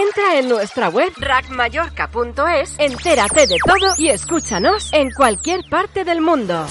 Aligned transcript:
Entra 0.00 0.38
en 0.38 0.48
nuestra 0.48 0.88
web 0.88 1.12
rackmallorca.es, 1.18 2.74
entérate 2.78 3.46
de 3.46 3.56
todo 3.62 3.94
y 3.98 4.08
escúchanos 4.08 4.90
en 4.94 5.10
cualquier 5.10 5.60
parte 5.68 6.04
del 6.04 6.22
mundo. 6.22 6.66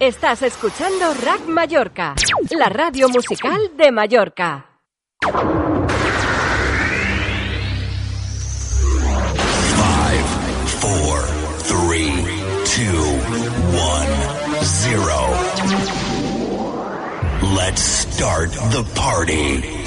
Estás 0.00 0.42
escuchando 0.42 1.14
Rack 1.22 1.46
Mallorca, 1.46 2.16
la 2.50 2.68
radio 2.70 3.08
musical 3.08 3.70
de 3.76 3.92
Mallorca. 3.92 4.66
Five, 9.76 10.24
four, 10.80 11.22
three, 11.68 12.10
two, 12.64 13.04
one, 13.78 14.08
zero. 14.64 15.28
Let's 17.54 17.80
start 17.80 18.50
the 18.72 18.82
party. 18.96 19.81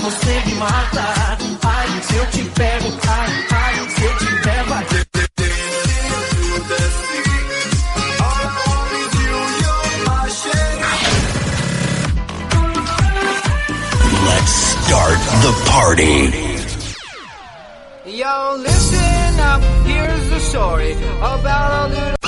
Você 0.00 0.42
me 0.46 0.54
mata. 0.54 1.04
Ai, 1.62 2.02
se 2.02 2.16
eu 2.16 2.26
te 2.26 2.44
pego, 2.44 2.88
ai, 3.08 3.46
ai, 3.50 3.90
se 3.90 4.04
eu 4.04 4.16
te 4.18 4.26
pego, 4.42 4.74
ai. 4.74 4.86
Let's 14.26 14.52
start 14.52 15.20
the 15.44 15.52
party. 15.70 16.16
Yo, 18.16 18.56
listen 18.58 19.40
up, 19.40 19.62
here's 19.86 20.30
the 20.30 20.40
story 20.40 20.92
about 21.20 21.90
a 21.90 21.94
little. 21.94 22.19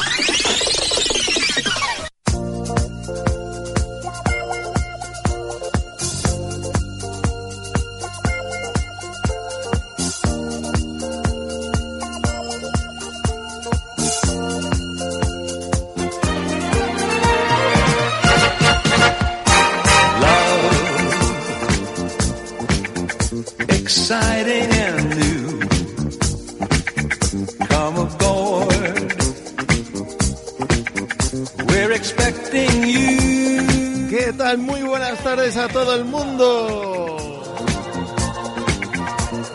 Exciting 23.69 24.71
and 24.71 25.17
new. 25.19 25.61
Come 27.69 27.97
aboard. 27.99 29.13
We're 31.69 31.93
expecting 31.93 32.85
you. 32.85 34.09
¿Qué 34.11 34.33
tal? 34.37 34.59
Muy 34.59 34.83
buenas 34.83 35.19
tardes 35.25 35.57
a 35.57 35.69
todo 35.69 35.95
el 35.95 36.05
mundo. 36.05 37.43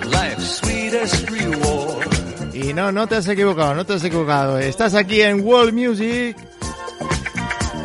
Life's 0.06 0.62
sweetest 0.62 1.30
reward. 1.30 2.56
Y 2.56 2.74
no, 2.74 2.92
no 2.92 3.08
te 3.08 3.16
has 3.16 3.28
equivocado, 3.28 3.76
no 3.76 3.86
te 3.86 3.94
has 3.94 4.04
equivocado. 4.04 4.58
Estás 4.58 4.96
aquí 4.96 5.22
en 5.22 5.46
World 5.46 5.74
Music. 5.74 6.36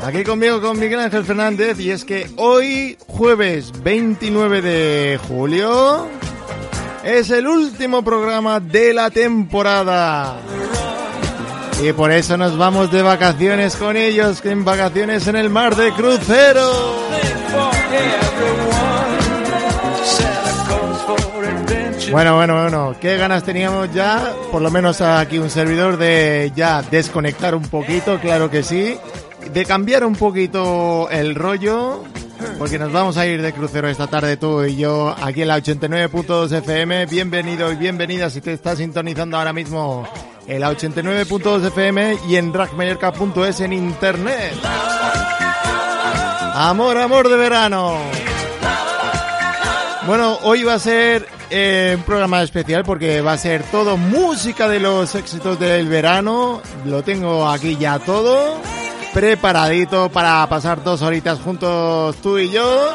Aquí 0.03 0.25
conmigo 0.25 0.61
con 0.61 0.81
Miguel 0.81 0.99
Ángel 0.99 1.25
Fernández 1.25 1.79
y 1.79 1.93
es 1.93 2.05
que 2.05 2.29
hoy, 2.37 2.99
jueves 3.07 3.71
29 3.85 4.61
de 4.61 5.21
julio, 5.29 6.09
es 7.05 7.31
el 7.31 7.47
último 7.47 8.03
programa 8.03 8.59
de 8.59 8.95
la 8.95 9.11
temporada. 9.11 10.39
Y 11.81 11.93
por 11.93 12.11
eso 12.11 12.37
nos 12.37 12.59
vamos 12.59 12.91
de 12.91 13.01
vacaciones 13.03 13.77
con 13.77 13.97
ellos, 13.97 14.45
en 14.45 14.65
vacaciones 14.65 15.29
en 15.29 15.37
el 15.37 15.51
mar 15.51 15.77
de 15.77 15.93
crucero. 15.93 17.01
Bueno, 22.11 22.35
bueno, 22.35 22.61
bueno, 22.61 22.97
qué 23.01 23.17
ganas 23.17 23.45
teníamos 23.45 23.95
ya, 23.95 24.35
por 24.51 24.61
lo 24.61 24.71
menos 24.71 25.01
aquí 25.01 25.39
un 25.39 25.49
servidor 25.49 25.97
de 25.97 26.53
ya 26.55 26.83
desconectar 26.83 27.55
un 27.55 27.63
poquito, 27.63 28.19
claro 28.21 28.51
que 28.51 28.63
sí, 28.63 28.99
de 29.53 29.65
cambiar 29.65 30.05
un 30.05 30.15
poquito 30.15 31.09
el 31.11 31.35
rollo, 31.35 32.05
porque 32.59 32.79
nos 32.79 32.93
vamos 32.93 33.17
a 33.17 33.27
ir 33.27 33.43
de 33.43 33.53
crucero 33.53 33.89
esta 33.89 34.07
tarde 34.07 34.37
tú 34.37 34.63
y 34.65 34.77
yo 34.77 35.15
aquí 35.23 35.43
en 35.43 35.49
la 35.49 35.59
89.2 35.59 36.53
FM. 36.53 37.07
Bienvenido 37.07 37.71
y 37.73 37.77
bienvenida 37.77 38.31
si 38.31 38.41
te 38.41 38.53
estás 38.53 38.79
sintonizando 38.79 39.37
ahora 39.37 39.53
mismo 39.53 40.09
en 40.47 40.61
la 40.61 40.73
89.2 40.73 41.67
FM 41.67 42.19
y 42.29 42.37
en 42.37 42.53
rackmallorca.es 42.53 43.61
en 43.61 43.73
internet. 43.73 44.55
Amor, 46.55 46.99
amor 46.99 47.29
de 47.29 47.37
verano. 47.37 47.97
Bueno, 50.07 50.39
hoy 50.43 50.65
va 50.65 50.75
a 50.75 50.79
ser 50.79 51.27
eh, 51.51 51.95
un 51.97 52.03
programa 52.03 52.43
especial 52.43 52.85
porque 52.85 53.21
va 53.21 53.35
a 53.35 53.39
ser 53.39 53.63
todo 53.65 53.97
música 53.97 54.69
de 54.69 54.81
los 54.81 55.15
éxitos 55.15 55.59
del 55.61 55.89
verano. 55.89 56.61
Lo 56.85 57.03
tengo 57.03 57.49
aquí 57.49 57.77
ya 57.77 57.99
todo 57.99 58.61
preparadito 59.13 60.09
para 60.11 60.47
pasar 60.49 60.83
dos 60.83 61.03
horitas 61.03 61.39
juntos 61.41 62.17
tú 62.23 62.39
y 62.39 62.51
yo. 62.51 62.89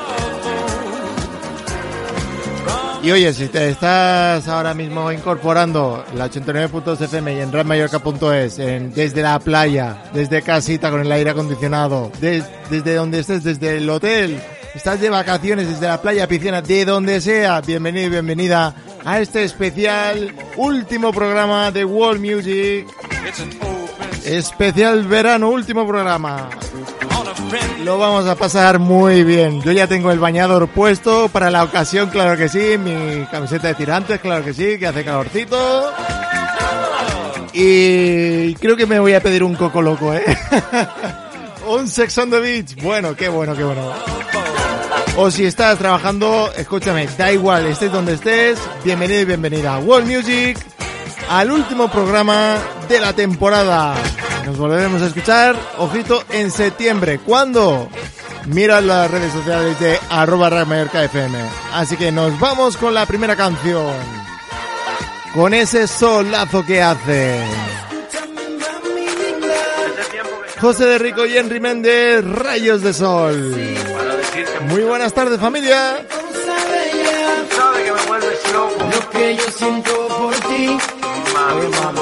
Y 3.04 3.12
oye, 3.12 3.32
si 3.34 3.48
te 3.48 3.70
estás 3.70 4.48
ahora 4.48 4.74
mismo 4.74 5.12
incorporando 5.12 6.04
la 6.16 6.30
89.2 6.30 7.00
FM 7.02 7.36
y 7.36 7.40
en 7.40 7.52
radmallorca.es, 7.54 8.58
desde 8.58 9.22
la 9.22 9.40
playa, 9.40 10.04
desde 10.14 10.42
casita 10.42 10.90
con 10.90 11.02
el 11.02 11.12
aire 11.12 11.30
acondicionado, 11.30 12.12
des- 12.20 12.44
desde 12.70 12.96
donde 12.96 13.20
estés, 13.20 13.44
desde 13.44 13.78
el 13.78 13.90
hotel, 13.90 14.42
estás 14.76 15.00
de 15.00 15.10
vacaciones, 15.10 15.70
desde 15.70 15.88
la 15.88 16.02
playa, 16.02 16.28
piscina, 16.28 16.62
de 16.62 16.84
donde 16.86 17.22
sea, 17.22 17.62
bienvenido 17.62 18.08
y 18.08 18.10
bienvenida 18.10 18.74
a 19.06 19.20
este 19.22 19.44
especial 19.44 20.34
último 20.58 21.14
programa 21.14 21.72
de 21.72 21.86
World 21.86 22.20
Music, 22.20 22.88
especial 24.28 25.04
verano, 25.06 25.50
último 25.50 25.88
programa. 25.88 26.50
Lo 27.84 27.98
vamos 27.98 28.28
a 28.28 28.36
pasar 28.36 28.80
muy 28.80 29.24
bien. 29.24 29.62
Yo 29.62 29.72
ya 29.72 29.88
tengo 29.88 30.12
el 30.12 30.20
bañador 30.20 30.68
puesto 30.68 31.30
para 31.30 31.50
la 31.50 31.64
ocasión, 31.64 32.10
claro 32.10 32.38
que 32.38 32.50
sí. 32.50 32.78
Mi 32.78 33.26
camiseta 33.32 33.70
de 33.70 33.76
tirantes, 33.76 34.20
claro 34.20 34.44
que 34.44 34.54
sí, 34.54 34.78
que 34.78 34.88
hace 34.88 35.06
calorcito. 35.06 35.92
Y 37.54 38.54
creo 38.56 38.76
que 38.76 38.86
me 38.86 39.00
voy 39.00 39.14
a 39.14 39.22
pedir 39.22 39.44
un 39.44 39.56
coco 39.56 39.82
loco, 39.82 40.14
¿eh? 40.14 40.24
un 41.68 41.88
sex 41.88 42.18
on 42.18 42.30
the 42.30 42.40
beach. 42.40 42.76
Bueno, 42.82 43.16
qué 43.16 43.30
bueno, 43.30 43.56
qué 43.56 43.64
bueno. 43.64 43.94
O 45.16 45.32
si 45.32 45.46
estás 45.46 45.80
trabajando, 45.80 46.52
escúchame, 46.56 47.08
da 47.18 47.32
igual, 47.32 47.66
estés 47.66 47.92
donde 47.92 48.14
estés, 48.14 48.60
bienvenido 48.84 49.22
y 49.22 49.26
bienvenida 49.26 49.76
a 49.76 49.80
World 49.80 50.08
Music, 50.08 50.60
al 51.30 51.52
último 51.52 51.90
programa 51.90 52.58
de 52.88 53.00
la 53.00 53.14
temporada. 53.14 53.96
Nos 54.46 54.58
volveremos 54.58 55.02
a 55.02 55.08
escuchar, 55.08 55.56
ojito, 55.78 56.24
en 56.30 56.52
septiembre. 56.52 57.20
¿Cuándo? 57.20 57.90
Mira 58.46 58.80
las 58.80 59.12
redes 59.12 59.34
sociales 59.34 59.80
de 59.80 60.00
arroba 60.10 60.48
FM. 60.48 61.38
Así 61.74 61.98
que 61.98 62.12
nos 62.12 62.40
vamos 62.40 62.78
con 62.78 62.94
la 62.94 63.06
primera 63.06 63.36
canción. 63.36 63.94
Con 65.34 65.54
ese 65.54 65.88
solazo 65.88 66.66
que 66.66 66.82
hace. 66.82 67.44
José 70.62 70.86
de 70.86 70.98
Rico 70.98 71.26
y 71.26 71.38
Henry 71.38 71.60
Méndez, 71.60 72.24
Rayos 72.26 72.82
de 72.82 72.94
Sol. 72.94 73.54
Muy 74.70 74.82
buenas 74.82 75.14
tardes 75.14 75.40
familia. 75.40 76.00
Lo 78.92 79.10
que 79.12 79.36
yo 79.36 79.52
siento 79.52 80.08
por 80.08 80.34
ti. 80.36 80.78
Mami, 81.48 82.02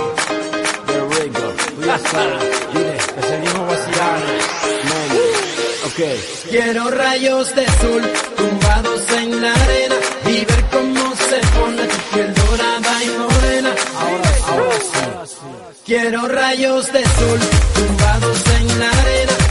seguimos 3.22 3.68
vacilando. 3.68 4.34
Ok. 5.86 6.00
Quiero 6.50 6.90
rayos 6.90 7.56
de 7.56 7.66
sol 7.66 8.04
tumbados 8.36 9.02
en 9.12 9.42
la 9.42 9.54
arena 9.54 9.96
y 10.26 10.46
ver 10.46 10.66
cómo 10.72 11.16
se 11.16 11.40
pone 11.58 11.84
tu 11.88 11.98
piel 12.14 12.34
dorada 12.34 13.04
y 13.04 13.10
morena. 13.20 13.76
Ahora, 14.00 14.32
ahora 14.48 15.26
sí. 15.28 15.36
Quiero 15.86 16.28
rayos 16.28 16.92
de 16.92 17.04
sol 17.04 17.40
tumbados 17.76 18.44
en 18.60 18.80
la 18.80 18.90
arena 18.90 19.45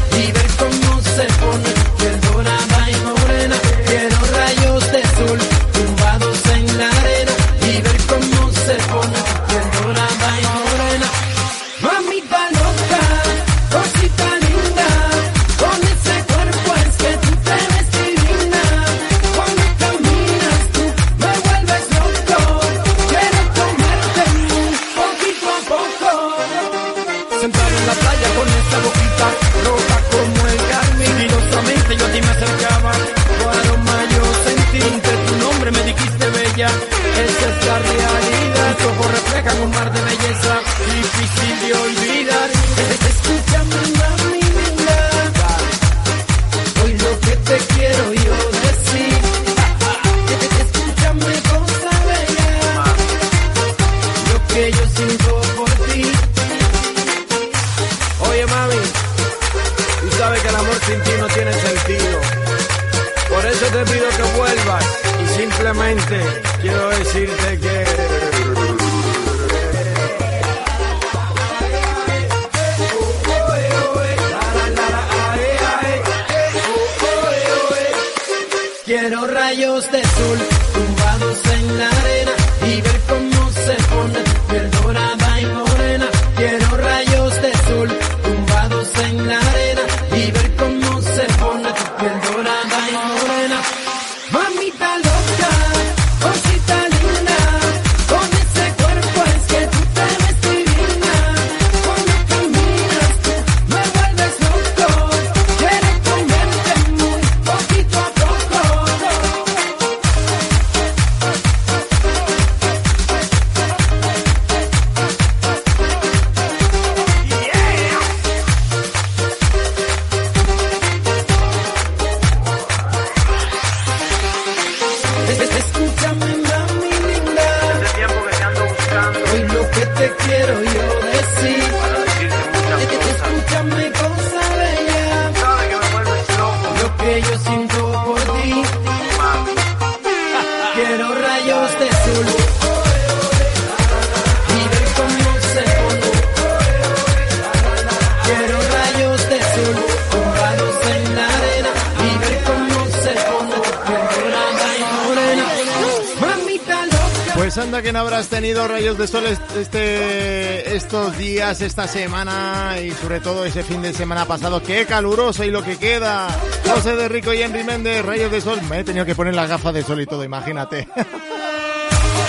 que 157.83 157.93
no 157.93 158.01
habrás 158.01 158.29
tenido 158.29 158.67
rayos 158.69 158.97
de 158.99 159.07
sol 159.07 159.27
est- 159.27 159.57
este, 159.57 160.75
estos 160.77 161.17
días, 161.19 161.61
esta 161.61 161.87
semana 161.89 162.77
y 162.83 162.91
sobre 162.93 163.21
todo 163.21 163.45
ese 163.45 163.63
fin 163.63 163.83
de 163.83 163.93
semana 163.93 164.25
pasado. 164.27 164.63
¡Qué 164.63 164.87
caluroso 164.87 165.45
y 165.45 165.51
lo 165.51 165.63
que 165.63 165.77
queda! 165.77 166.29
José 166.69 166.97
de 166.97 167.09
Rico 167.09 167.33
y 167.33 167.43
Henry 167.43 167.65
Méndez, 167.65 168.05
rayos 168.05 168.31
de 168.31 168.41
sol. 168.41 168.61
Me 168.69 168.81
he 168.81 168.85
tenido 168.85 169.05
que 169.05 169.15
poner 169.15 169.35
las 169.35 169.49
gafas 169.49 169.75
de 169.75 169.83
sol 169.83 170.01
y 170.01 170.07
todo, 170.07 170.25
imagínate. 170.25 170.89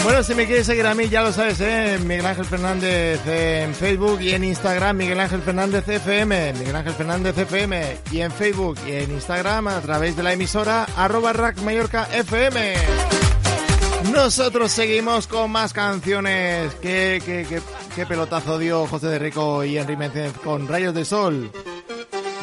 Bueno, 0.03 0.21
si 0.21 0.36
me 0.36 0.45
quieres 0.45 0.68
seguir 0.68 0.86
a 0.86 0.94
mí, 0.94 1.09
ya 1.09 1.24
lo 1.24 1.33
sabes, 1.33 1.59
¿eh? 1.62 1.98
Miguel 2.00 2.27
Ángel 2.27 2.45
Fernández 2.45 3.19
en 3.25 3.74
Facebook 3.74 4.21
y 4.21 4.33
en 4.36 4.44
Instagram, 4.44 4.98
Miguel 4.98 5.19
Ángel 5.19 5.41
Fernández 5.41 5.88
FM, 5.89 6.53
Miguel 6.53 6.75
Ángel 6.75 6.94
Fernández 6.94 7.36
FM 7.36 7.98
y 8.12 8.21
en 8.21 8.31
Facebook 8.31 8.77
y 8.88 8.91
en 8.91 9.09
Instagram 9.09 9.68
a 9.68 9.81
través 9.81 10.15
de 10.15 10.21
la 10.21 10.33
emisora 10.33 10.86
arroba 10.95 11.33
Rack 11.33 11.57
Mallorca 11.62 12.07
FM. 12.13 12.75
Nosotros 14.12 14.72
seguimos 14.72 15.28
con 15.28 15.52
más 15.52 15.74
canciones. 15.74 16.74
¿Qué, 16.75 17.22
qué, 17.25 17.46
qué, 17.48 17.62
qué 17.96 18.06
pelotazo 18.06 18.57
dio 18.57 18.86
José 18.88 19.07
de 19.07 19.19
Rico 19.19 19.63
y 19.63 19.78
Henry 19.78 19.96
Méndez 19.96 20.34
con 20.44 20.68
Rayos 20.68 20.94
de 20.94 21.06
Sol? 21.06 21.52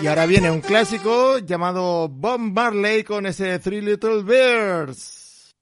Y 0.00 0.06
ahora 0.08 0.26
viene 0.26 0.50
un 0.50 0.60
clásico 0.60 1.38
llamado 1.38 2.08
Bob 2.08 2.40
Marley 2.40 3.04
con 3.04 3.24
ese 3.26 3.58
Three 3.60 3.80
Little 3.80 4.22
Bears. 4.24 5.54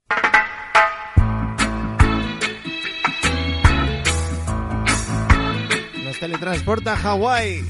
Nos 6.04 6.18
teletransporta 6.18 6.94
a 6.94 6.96
Hawái. 6.96 7.64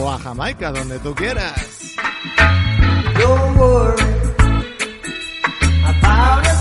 O 0.00 0.12
a 0.12 0.18
Jamaica, 0.18 0.70
donde 0.70 0.98
tú 1.00 1.14
quieras. 1.14 1.96
Don't 3.18 3.56
worry 3.58 4.05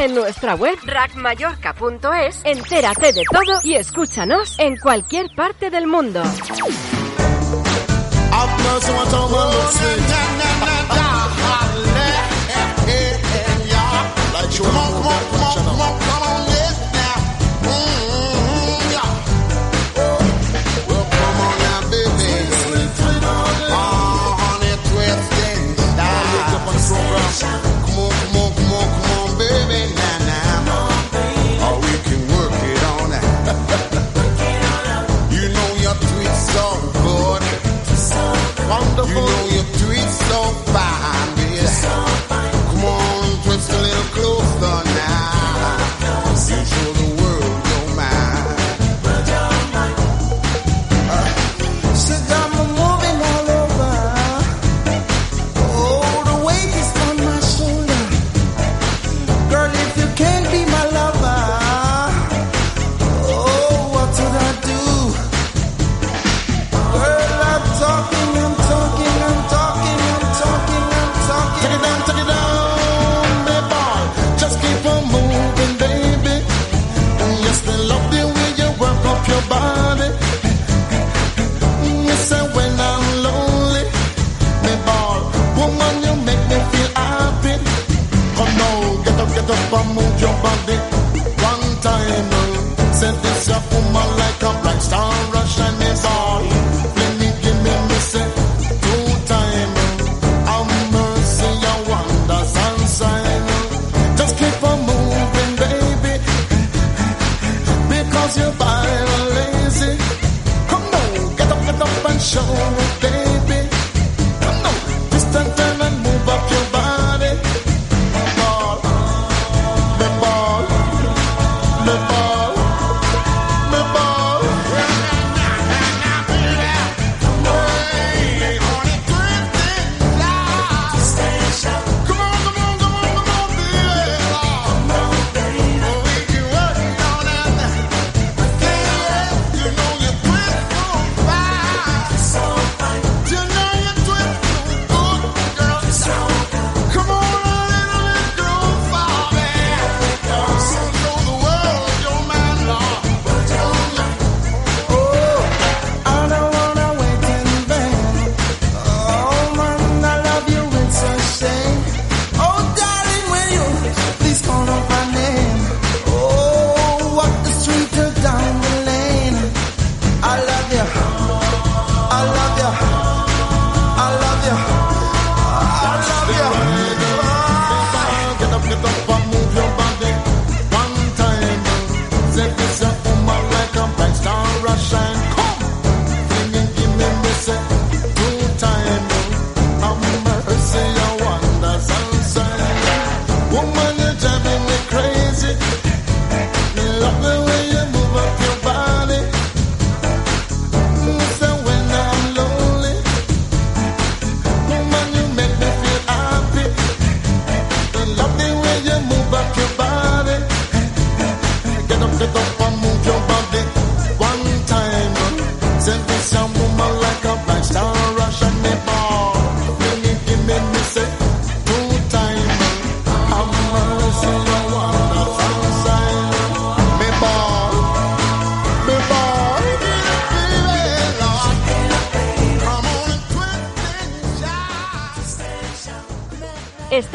En 0.00 0.14
nuestra 0.14 0.54
web 0.54 0.78
rackmallorca.es, 0.86 2.40
entérate 2.44 3.12
de 3.12 3.22
todo 3.30 3.60
y 3.62 3.74
escúchanos 3.74 4.58
en 4.58 4.78
cualquier 4.78 5.26
parte 5.36 5.68
del 5.68 5.86
mundo. 5.86 6.22
One 90.22 91.80
time. 91.80 92.28
Uh, 92.30 92.92
said 92.92 93.14
this 93.22 93.48
up 93.48 93.89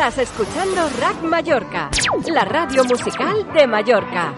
Estás 0.07 0.29
escuchando 0.29 0.87
Rack 0.99 1.23
Mallorca, 1.23 1.89
la 2.27 2.45
radio 2.45 2.85
musical 2.85 3.51
de 3.53 3.65
Mallorca. 3.65 4.35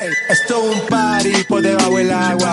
Esto 0.00 0.72
es 0.72 0.80
un 0.80 0.86
party 0.86 1.44
por 1.44 1.60
debajo 1.60 1.96
del 1.98 2.10
agua. 2.10 2.52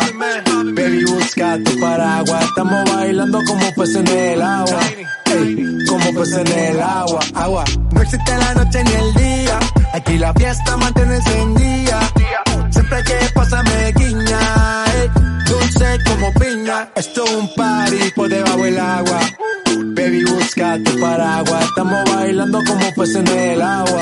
Baby, 0.74 1.06
busca 1.06 1.58
tu 1.64 1.80
paraguas. 1.80 2.44
Estamos 2.44 2.94
bailando 2.94 3.40
como 3.48 3.74
peces 3.74 3.96
en 3.96 4.08
el 4.08 4.42
agua. 4.42 4.80
Como 5.88 6.14
peces 6.14 6.40
en 6.40 6.48
el 6.48 6.82
agua. 6.82 7.20
Agua. 7.36 7.64
No 7.94 8.02
existe 8.02 8.38
la 8.38 8.54
noche 8.54 8.84
ni 8.84 8.92
el 8.92 9.14
día. 9.14 9.60
Aquí 9.94 10.18
la 10.18 10.34
fiesta 10.34 10.76
mantiene 10.76 11.16
encendida. 11.16 12.12
Siempre 12.70 13.04
que 13.04 13.18
pasa 13.34 13.64
me 13.64 13.94
guiña. 13.94 14.86
Dulce 15.48 15.98
como 16.06 16.34
piña. 16.34 16.90
Esto 16.96 17.24
es 17.24 17.32
un 17.32 17.56
party 17.56 18.12
por 18.14 18.28
debajo 18.28 18.64
del 18.64 18.78
agua. 18.78 19.20
Baby, 19.96 20.26
busca 20.26 20.78
tu 20.84 21.00
paraguas. 21.00 21.64
Estamos 21.64 22.14
bailando 22.14 22.62
como 22.66 22.94
peces 22.94 23.16
en 23.16 23.28
el 23.28 23.62
agua 23.62 24.02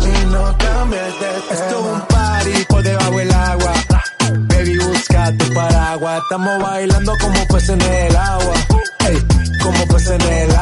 no 0.31 0.57
cambies 0.57 1.19
de 1.19 1.27
tema. 1.27 1.51
Esto 1.51 1.79
es 1.79 1.85
un 1.93 2.01
party 2.07 2.65
por 2.65 2.83
debajo 2.83 3.17
del 3.17 3.31
agua. 3.31 3.73
Baby, 4.47 4.77
busca 4.77 5.31
tu 5.37 5.53
paraguas. 5.53 6.21
Estamos 6.23 6.61
bailando 6.61 7.13
como 7.21 7.47
peces 7.47 7.69
en 7.69 7.81
el 7.81 8.15
agua. 8.15 8.53
Ey, 9.07 9.17
como 9.61 9.85
peces 9.87 10.11
en 10.11 10.21
el 10.21 10.51
agua, 10.51 10.60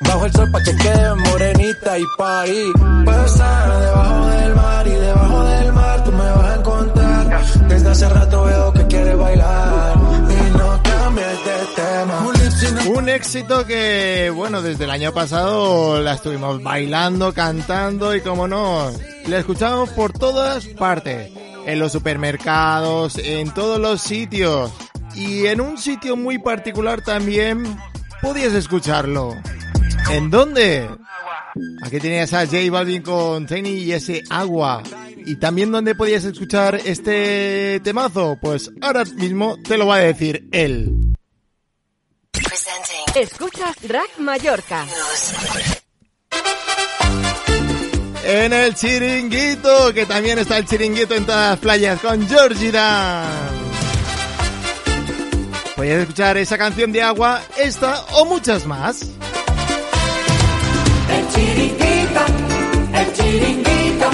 Bajo 0.00 0.26
el 0.26 0.32
sol 0.32 0.50
pa' 0.50 0.62
que 0.62 0.76
quede 0.76 1.14
morenita 1.14 1.98
y 1.98 2.04
pa' 2.18 2.40
ahí. 2.42 2.72
Pasa 3.04 3.78
debajo 3.80 4.26
del 4.26 4.54
mar 4.54 4.86
y 4.86 4.90
debajo 4.90 5.44
del 5.44 5.72
mar 5.72 6.04
tú 6.04 6.12
me 6.12 6.30
vas 6.30 6.44
a 6.44 6.54
encontrar. 6.56 7.44
Desde 7.68 7.88
hace 7.88 8.08
rato 8.08 8.44
veo 8.44 8.72
que 8.72 8.86
quieres 8.86 9.16
bailar 9.16 9.96
y 9.96 10.56
no 10.58 10.82
cambies 10.82 11.44
de 11.44 11.82
tema. 11.82 12.26
Un 12.94 13.08
éxito 13.08 13.66
que, 13.66 14.32
bueno, 14.34 14.62
desde 14.62 14.84
el 14.84 14.90
año 14.90 15.12
pasado 15.12 16.00
la 16.00 16.14
estuvimos 16.14 16.62
bailando, 16.62 17.32
cantando 17.32 18.14
y 18.14 18.20
como 18.20 18.48
no, 18.48 18.90
la 19.26 19.38
escuchamos 19.38 19.90
por 19.90 20.12
todas 20.12 20.66
partes. 20.66 21.32
En 21.66 21.80
los 21.80 21.92
supermercados, 21.92 23.18
en 23.18 23.52
todos 23.52 23.80
los 23.80 24.00
sitios. 24.00 24.70
Y 25.16 25.46
en 25.46 25.60
un 25.60 25.78
sitio 25.78 26.16
muy 26.16 26.38
particular 26.38 27.00
también 27.00 27.64
podías 28.22 28.52
escucharlo. 28.52 29.34
¿En 30.10 30.30
dónde? 30.30 30.88
Aquí 31.82 31.98
tenías 31.98 32.32
a 32.32 32.46
J 32.46 32.70
Balvin 32.70 33.02
con 33.02 33.46
Tiny 33.46 33.70
y 33.70 33.92
ese 33.92 34.22
agua. 34.30 34.82
Y 35.24 35.36
también 35.36 35.72
dónde 35.72 35.94
podías 35.94 36.24
escuchar 36.24 36.76
este 36.84 37.80
temazo. 37.82 38.38
Pues 38.40 38.70
ahora 38.80 39.04
mismo 39.04 39.56
te 39.62 39.76
lo 39.76 39.86
va 39.86 39.96
a 39.96 40.00
decir 40.00 40.48
él. 40.52 41.14
Escuchas 43.14 43.76
Rack 43.88 44.18
Mallorca. 44.18 44.86
En 48.24 48.52
el 48.52 48.74
chiringuito, 48.74 49.94
que 49.94 50.04
también 50.04 50.38
está 50.38 50.58
el 50.58 50.66
chiringuito 50.66 51.14
en 51.14 51.24
todas 51.24 51.50
las 51.50 51.58
playas 51.60 52.00
con 52.00 52.26
Georgie 52.28 52.72
Dan. 52.72 53.66
Podías 55.76 56.00
escuchar 56.00 56.36
esa 56.36 56.58
canción 56.58 56.90
de 56.90 57.02
agua, 57.02 57.40
esta 57.56 58.04
o 58.14 58.24
muchas 58.24 58.66
más. 58.66 59.06
El 61.08 61.28
chiringuito, 61.32 62.22
el 62.92 63.12
chiringuito, 63.12 64.08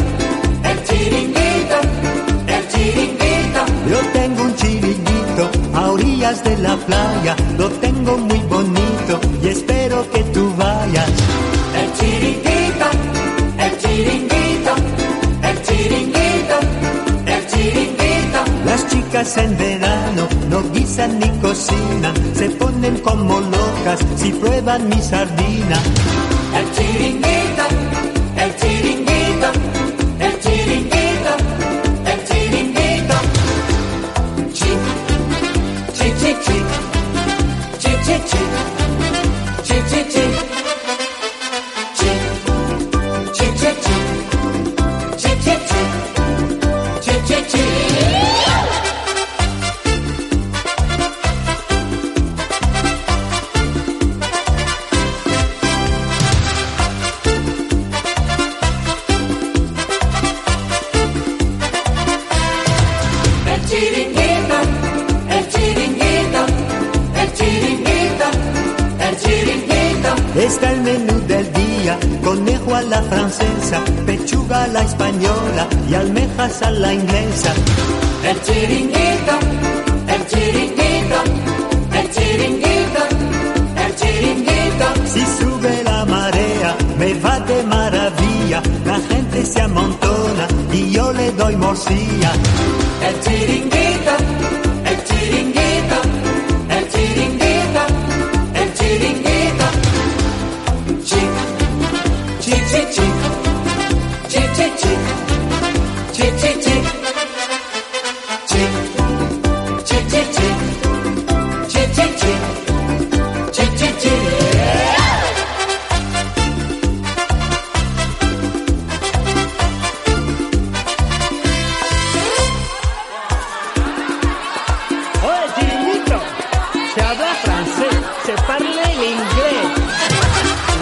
el 0.70 0.84
chiringuito, 0.84 1.76
el 2.46 2.68
chiringuito. 2.68 3.60
Yo 3.90 3.98
tengo 4.12 4.42
un 4.42 4.54
chiringuito 4.56 5.50
a 5.74 5.90
orillas 5.90 6.42
de 6.44 6.58
la 6.58 6.76
playa, 6.76 7.36
lo 7.58 7.68
tengo 7.70 8.16
muy 8.18 8.38
bonito 8.40 9.20
y 9.42 9.48
espero 9.48 10.08
que 10.10 10.22
tú 10.34 10.52
vayas. 10.56 11.10
El 11.80 11.92
chiringuito, 11.98 12.86
el 13.58 13.78
chiringuito, 13.78 14.72
el 15.48 15.62
chiringuito, 15.62 16.56
el 17.26 17.46
chiringuito. 17.46 18.38
Las 18.66 18.86
chicas 18.88 19.36
en 19.38 19.56
verano 19.58 20.28
no 20.50 20.62
guisan 20.72 21.18
ni 21.18 21.28
cocinan, 21.40 22.14
se 22.34 22.50
ponen 22.50 22.98
como 22.98 23.40
locas 23.40 24.00
si 24.16 24.32
prueban 24.32 24.88
mi 24.88 25.00
sardina. 25.00 25.78
El 26.54 26.70
chiringuito, 26.74 27.64
el 28.36 28.56
chiringuito, 28.56 29.48
el 30.20 30.40
chiringuito, 30.40 31.32
el 32.10 32.24
chiringuito. 32.26 33.16
Chi, 34.52 34.70
chi, 35.94 36.12
chi, 36.20 36.36
chi, 36.44 36.56
chi, 37.78 37.90
chi, 38.04 38.16
chi, 38.28 38.71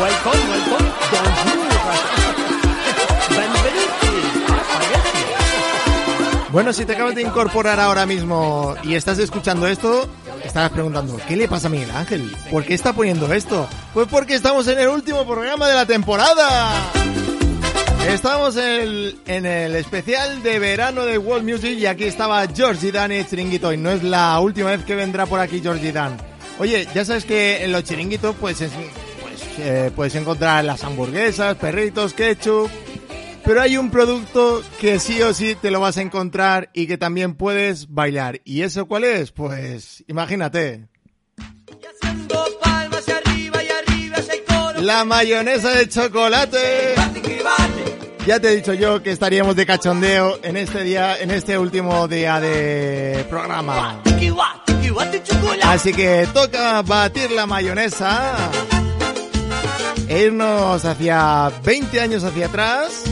Welcome, 0.00 0.50
welcome, 0.50 0.88
bonjour. 1.12 1.60
Bueno, 6.52 6.72
si 6.72 6.84
te 6.84 6.94
acabas 6.94 7.14
de 7.14 7.22
incorporar 7.22 7.78
ahora 7.78 8.06
mismo 8.06 8.74
y 8.82 8.94
estás 8.94 9.18
escuchando 9.20 9.66
esto, 9.68 10.08
estarás 10.44 10.70
preguntando, 10.70 11.16
¿qué 11.28 11.36
le 11.36 11.46
pasa 11.46 11.68
a 11.68 11.70
Miguel 11.70 11.90
Ángel? 11.92 12.34
¿Por 12.50 12.64
qué 12.64 12.74
está 12.74 12.92
poniendo 12.92 13.32
esto? 13.32 13.68
Pues 13.94 14.08
porque 14.08 14.34
estamos 14.34 14.66
en 14.66 14.78
el 14.80 14.88
último 14.88 15.24
programa 15.26 15.68
de 15.68 15.74
la 15.74 15.86
temporada. 15.86 16.72
Estamos 18.08 18.56
en 18.56 18.64
el, 18.64 19.18
en 19.26 19.46
especial 19.46 20.42
de 20.42 20.58
verano 20.58 21.04
de 21.04 21.18
World 21.18 21.48
Music 21.48 21.78
y 21.78 21.86
aquí 21.86 22.04
estaba 22.04 22.44
Georgie 22.48 22.90
Dan 22.90 23.12
y 23.12 23.24
Chiringuito 23.24 23.72
y 23.72 23.76
no 23.76 23.90
es 23.92 24.02
la 24.02 24.40
última 24.40 24.70
vez 24.70 24.82
que 24.84 24.96
vendrá 24.96 25.26
por 25.26 25.38
aquí 25.38 25.60
Georgie 25.60 25.92
Dan. 25.92 26.16
Oye, 26.58 26.88
ya 26.94 27.04
sabes 27.04 27.24
que 27.24 27.64
en 27.64 27.70
los 27.72 27.84
chiringuitos 27.84 28.34
pues, 28.40 28.60
es- 28.60 28.72
eh, 29.62 29.90
puedes 29.94 30.14
encontrar 30.14 30.64
las 30.64 30.84
hamburguesas, 30.84 31.56
perritos, 31.56 32.14
ketchup. 32.14 32.70
Pero 33.44 33.62
hay 33.62 33.76
un 33.76 33.90
producto 33.90 34.62
que 34.80 34.98
sí 34.98 35.20
o 35.22 35.32
sí 35.34 35.56
te 35.60 35.70
lo 35.70 35.80
vas 35.80 35.96
a 35.96 36.02
encontrar 36.02 36.70
y 36.72 36.86
que 36.86 36.98
también 36.98 37.34
puedes 37.34 37.88
bailar. 37.88 38.40
¿Y 38.44 38.62
eso 38.62 38.86
cuál 38.86 39.04
es? 39.04 39.32
Pues 39.32 40.04
imagínate. 40.06 40.88
La 44.80 45.04
mayonesa 45.04 45.70
de 45.70 45.88
chocolate. 45.88 46.94
Ya 48.26 48.38
te 48.38 48.52
he 48.52 48.56
dicho 48.56 48.74
yo 48.74 49.02
que 49.02 49.10
estaríamos 49.10 49.56
de 49.56 49.66
cachondeo 49.66 50.38
en 50.42 50.56
este 50.56 50.84
día, 50.84 51.18
en 51.18 51.30
este 51.30 51.58
último 51.58 52.06
día 52.06 52.38
de 52.38 53.24
programa. 53.28 54.02
Así 55.64 55.92
que 55.92 56.28
toca 56.32 56.82
batir 56.82 57.30
la 57.30 57.46
mayonesa 57.46 58.36
e 60.10 60.24
irnos 60.24 60.84
hacia 60.84 61.52
20 61.64 62.00
años 62.00 62.24
hacia 62.24 62.46
atrás. 62.46 63.04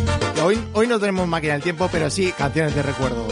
Hoy, 0.45 0.59
hoy 0.73 0.89
no 0.89 0.99
tenemos 0.99 1.29
máquina 1.29 1.53
del 1.53 1.63
tiempo, 1.63 1.89
pero 1.93 2.11
sí 2.11 2.33
canciones 2.37 2.75
de 2.75 2.83
recuerdo. 2.83 3.25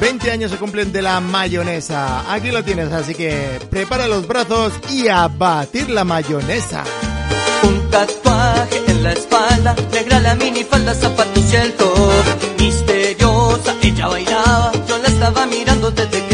20 0.00 0.30
años 0.32 0.50
se 0.50 0.56
cumplen 0.56 0.90
de 0.90 1.00
la 1.00 1.20
mayonesa. 1.20 2.32
Aquí 2.32 2.50
lo 2.50 2.64
tienes, 2.64 2.90
así 2.90 3.14
que 3.14 3.60
prepara 3.70 4.08
los 4.08 4.26
brazos 4.26 4.72
y 4.90 5.06
a 5.06 5.28
batir 5.28 5.90
la 5.90 6.02
mayonesa. 6.02 6.82
Un 7.62 7.88
tatuaje 7.88 8.82
en 8.88 9.04
la 9.04 9.12
espalda, 9.12 9.76
negra 9.92 10.18
la 10.18 10.34
minifalda, 10.34 10.92
zapatos 10.92 11.52
y 11.52 11.56
el. 11.56 11.74
Misteriosa, 12.58 13.76
ella 13.80 14.08
bailaba, 14.08 14.72
yo 14.88 14.98
la 14.98 15.06
estaba 15.06 15.46
mirando 15.46 15.92
desde 15.92 16.26
que 16.26 16.29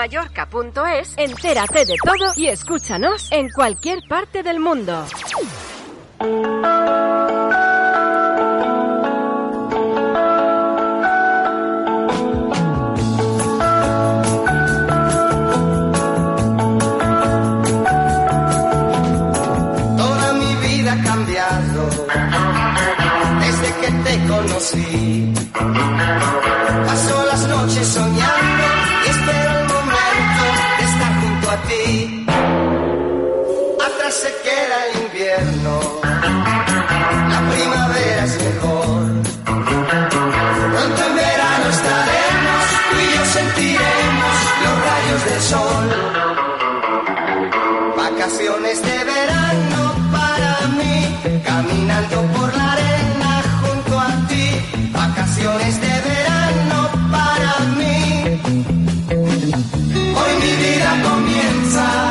radiomallorca.es, 0.00 1.14
entérate 1.18 1.84
de 1.84 1.96
todo 2.02 2.32
y 2.36 2.46
escúchanos 2.46 3.30
en 3.32 3.50
cualquier 3.50 3.98
parte 4.08 4.42
del 4.42 4.58
mundo. 4.58 5.04
time. 61.70 62.09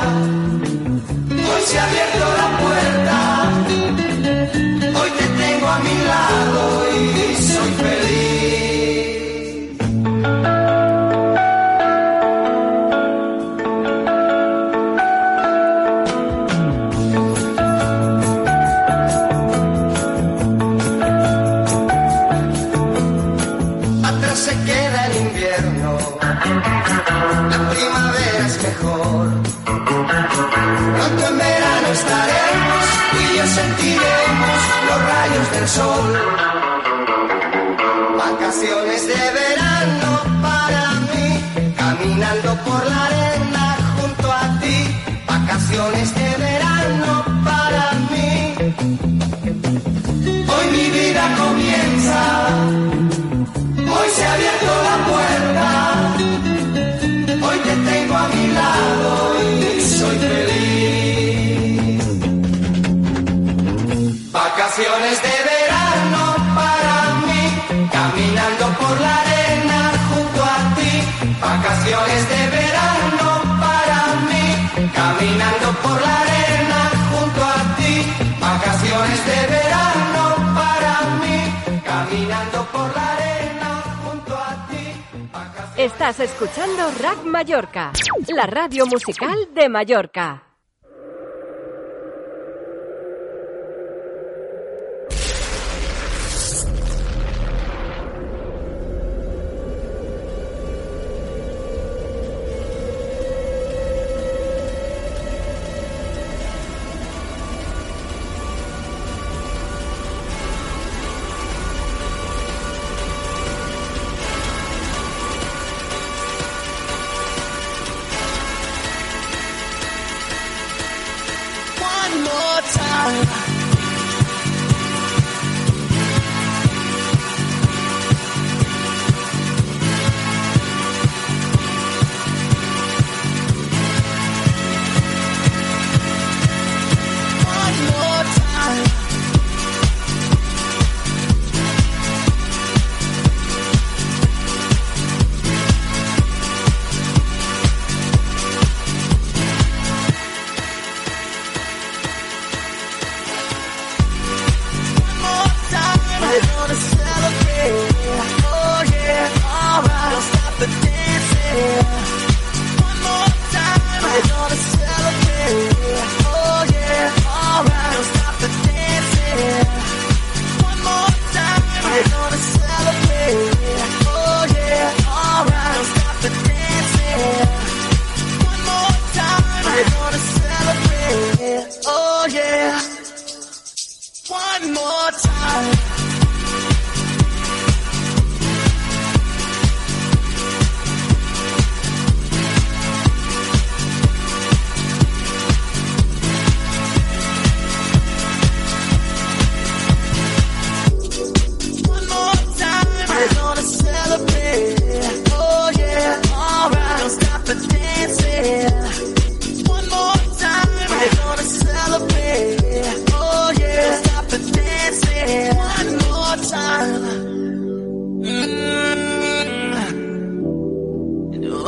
Vida 51.20 51.59
Estás 86.00 86.22
escuchando 86.22 86.90
Rack 87.02 87.26
Mallorca, 87.26 87.92
la 88.30 88.46
radio 88.46 88.86
musical 88.86 89.50
de 89.54 89.68
Mallorca. 89.68 90.49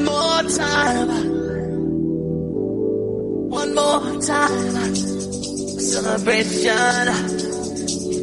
One 0.00 0.08
more 0.08 0.42
time. 0.56 1.08
One 3.50 3.74
more 3.74 4.20
time. 4.22 4.94
Celebration. 5.78 7.06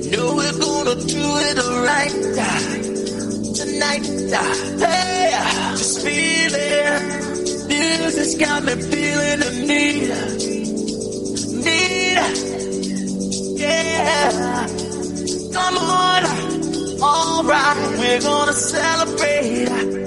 You 0.01 0.17
know 0.17 0.35
we're 0.35 0.57
gonna 0.57 0.95
do 0.95 1.25
it 1.45 1.57
right 1.85 2.15
tonight. 3.53 4.05
Hey, 4.79 5.29
just 5.77 6.01
feel 6.01 6.55
it. 6.55 7.01
Music's 7.67 8.35
got 8.37 8.63
me 8.63 8.73
feeling 8.73 9.39
the 9.39 9.51
need, 9.67 10.09
need. 11.63 12.17
Yeah, 13.59 14.67
come 15.53 15.77
on, 15.77 16.23
alright. 17.03 17.99
We're 17.99 18.21
gonna 18.21 18.53
celebrate 18.53 20.06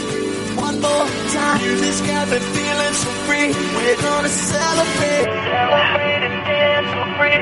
One 0.81 0.97
more 0.97 1.07
time. 1.29 1.61
Music's 1.61 2.01
got 2.01 2.27
me 2.29 2.39
feeling 2.39 2.93
so 2.93 3.09
free. 3.29 3.49
We're 3.53 4.01
gonna 4.01 4.29
celebrate, 4.29 5.29
celebrate 5.29 6.21
and 6.25 6.37
dance 6.41 6.89
so 6.89 7.01
free. 7.21 7.39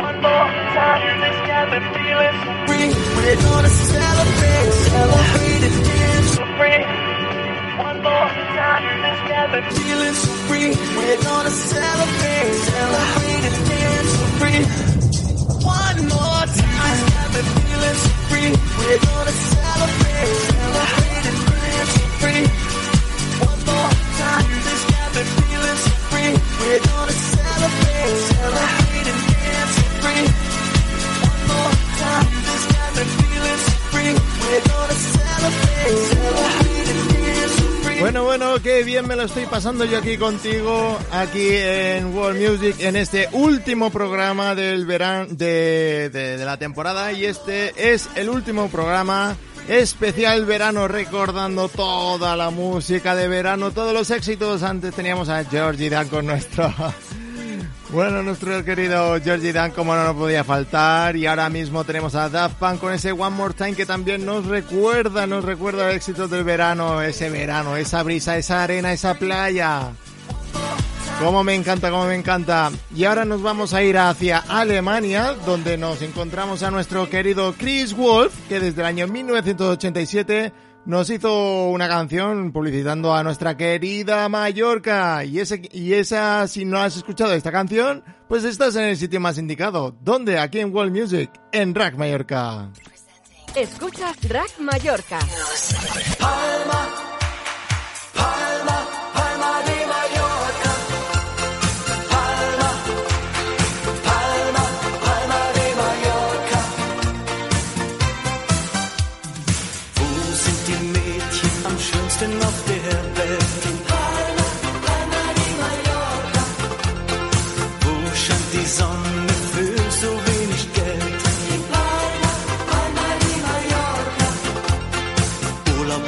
One 0.00 0.16
more 0.24 0.48
time. 0.72 1.00
Music's 1.04 1.40
got 1.50 1.64
me 1.68 1.78
feeling 1.92 2.36
so 2.40 2.52
free. 2.64 2.88
We're 3.20 3.40
gonna 3.44 3.68
celebrate, 3.68 4.72
celebrate 4.88 5.62
and 5.68 5.84
dance 5.84 6.30
so 6.32 6.44
free. 6.56 6.80
One 7.84 7.98
more 8.08 8.28
time. 8.56 8.82
Music's 8.88 9.22
got 9.28 9.46
me 9.52 9.60
feeling 9.76 10.14
so 10.14 10.32
free. 10.48 10.70
We're 10.96 11.20
gonna 11.22 11.50
celebrate, 11.50 12.54
celebrate 12.72 13.44
and 13.48 13.68
dance 13.68 14.10
so 14.16 14.24
free. 14.40 14.99
Lo 39.20 39.26
estoy 39.26 39.44
pasando 39.44 39.84
yo 39.84 39.98
aquí 39.98 40.16
contigo, 40.16 40.98
aquí 41.12 41.48
en 41.50 42.16
World 42.16 42.40
Music, 42.40 42.76
en 42.78 42.96
este 42.96 43.28
último 43.32 43.90
programa 43.90 44.54
del 44.54 44.86
verano, 44.86 45.26
de, 45.28 46.08
de, 46.08 46.42
la 46.42 46.56
temporada, 46.56 47.12
y 47.12 47.26
este 47.26 47.92
es 47.92 48.08
el 48.14 48.30
último 48.30 48.70
programa 48.70 49.36
especial 49.68 50.46
verano, 50.46 50.88
recordando 50.88 51.68
toda 51.68 52.34
la 52.34 52.48
música 52.48 53.14
de 53.14 53.28
verano, 53.28 53.72
todos 53.72 53.92
los 53.92 54.10
éxitos. 54.10 54.62
Antes 54.62 54.94
teníamos 54.94 55.28
a 55.28 55.44
Georgie 55.44 55.90
Dan 55.90 56.08
con 56.08 56.24
nuestro, 56.24 56.72
bueno, 57.92 58.22
nuestro 58.22 58.64
querido 58.64 59.20
Georgie 59.20 59.52
Dan, 59.52 59.72
como 59.72 59.94
no 59.94 60.04
nos 60.04 60.14
podía 60.14 60.44
faltar, 60.44 61.16
y 61.16 61.26
ahora 61.26 61.48
mismo 61.50 61.84
tenemos 61.84 62.14
a 62.14 62.28
Daft 62.28 62.56
Punk 62.56 62.78
con 62.78 62.92
ese 62.92 63.12
One 63.12 63.36
More 63.36 63.54
Time 63.54 63.74
que 63.74 63.86
también 63.86 64.24
nos 64.24 64.46
recuerda, 64.46 65.26
nos 65.26 65.44
recuerda 65.44 65.92
éxitos 65.92 66.30
del 66.30 66.44
verano, 66.44 67.02
ese 67.02 67.30
verano, 67.30 67.76
esa 67.76 68.02
brisa, 68.02 68.36
esa 68.36 68.62
arena, 68.62 68.92
esa 68.92 69.14
playa. 69.14 69.92
Como 71.18 71.44
me 71.44 71.54
encanta, 71.54 71.90
como 71.90 72.06
me 72.06 72.14
encanta. 72.14 72.70
Y 72.94 73.04
ahora 73.04 73.24
nos 73.24 73.42
vamos 73.42 73.74
a 73.74 73.82
ir 73.82 73.98
hacia 73.98 74.38
Alemania, 74.38 75.34
donde 75.44 75.76
nos 75.76 76.00
encontramos 76.00 76.62
a 76.62 76.70
nuestro 76.70 77.10
querido 77.10 77.54
Chris 77.58 77.94
Wolf, 77.94 78.32
que 78.48 78.60
desde 78.60 78.80
el 78.80 78.86
año 78.86 79.06
1987 79.06 80.52
nos 80.84 81.10
hizo 81.10 81.68
una 81.68 81.88
canción 81.88 82.52
publicitando 82.52 83.14
a 83.14 83.22
nuestra 83.22 83.56
querida 83.56 84.28
Mallorca. 84.28 85.24
Y, 85.24 85.40
ese, 85.40 85.62
y 85.72 85.94
esa, 85.94 86.46
si 86.48 86.64
no 86.64 86.78
has 86.78 86.96
escuchado 86.96 87.32
esta 87.32 87.52
canción, 87.52 88.02
pues 88.28 88.44
estás 88.44 88.76
en 88.76 88.84
el 88.84 88.96
sitio 88.96 89.20
más 89.20 89.38
indicado. 89.38 89.94
¿Dónde? 90.00 90.38
Aquí 90.38 90.60
en 90.60 90.74
World 90.74 90.96
Music, 90.96 91.30
en 91.52 91.74
Rack 91.74 91.96
Mallorca. 91.96 92.70
Escuchas 93.54 94.16
Rack 94.28 94.58
Mallorca. 94.60 95.18
Palma, 96.18 97.09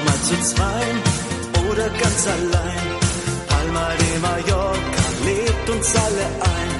mal 0.05 0.21
zu 0.29 0.41
zweien 0.51 0.99
oder 1.71 1.89
ganz 1.89 2.27
allein. 2.27 2.89
Palma 3.49 3.89
de 4.01 4.19
Mallorca 4.21 5.03
lädt 5.25 5.71
uns 5.71 5.97
alle 5.97 6.27
ein. 6.57 6.72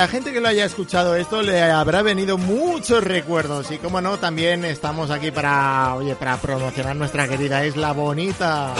La 0.00 0.08
gente 0.08 0.32
que 0.32 0.40
lo 0.40 0.48
haya 0.48 0.64
escuchado 0.64 1.14
esto 1.14 1.42
le 1.42 1.60
habrá 1.60 2.00
venido 2.00 2.38
muchos 2.38 3.04
recuerdos 3.04 3.70
y 3.70 3.76
como 3.76 4.00
no 4.00 4.16
también 4.18 4.64
estamos 4.64 5.10
aquí 5.10 5.30
para 5.30 5.94
oye 5.94 6.16
para 6.16 6.38
promocionar 6.38 6.96
nuestra 6.96 7.28
querida 7.28 7.66
isla 7.66 7.92
bonita. 7.92 8.72